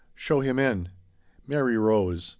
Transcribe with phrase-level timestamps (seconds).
[0.25, 0.89] "Show him in."
[1.45, 2.29] Mary rose.